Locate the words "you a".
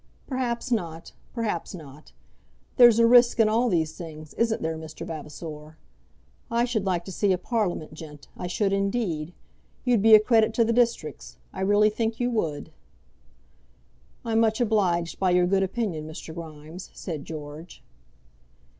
7.27-7.37